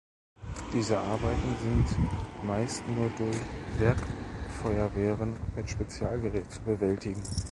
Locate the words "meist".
2.43-2.83